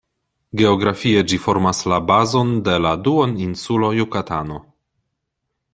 [0.61, 4.59] Geografie ĝi formas la bazon de la duoninsulo Jukatano.